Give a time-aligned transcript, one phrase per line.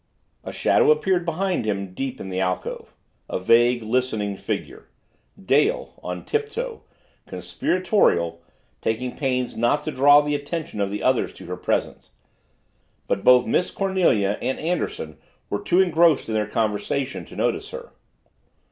[0.43, 2.95] A shadow appeared behind him deep in the alcove
[3.29, 4.87] a vague, listening figure
[5.39, 6.81] Dale on tiptoe,
[7.27, 8.41] conspiratorial,
[8.81, 12.09] taking pains not to draw the attention of the others to her presence.
[13.05, 15.19] But both Miss Cornelia and Anderson
[15.51, 17.91] were too engrossed in their conversation to notice her.